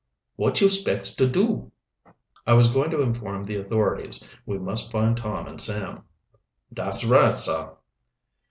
[0.35, 1.71] "Wot you spects to do?"
[2.47, 4.23] "I was going to inform the authorities.
[4.47, 6.05] We must find Tom and Sam."
[6.73, 7.75] "Dat's right, sah."